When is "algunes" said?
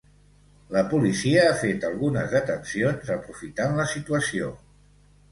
1.89-2.31